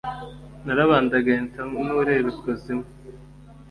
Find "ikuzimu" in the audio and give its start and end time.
2.33-2.85